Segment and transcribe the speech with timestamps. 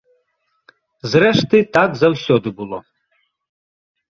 [1.11, 2.77] Зрэшты, так заўсёды было.